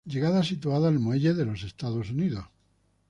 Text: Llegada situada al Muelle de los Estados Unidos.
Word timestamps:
Llegada 0.13 0.39
situada 0.47 0.87
al 0.93 0.97
Muelle 0.99 1.35
de 1.35 1.45
los 1.45 1.61
Estados 1.61 2.09
Unidos. 2.09 2.45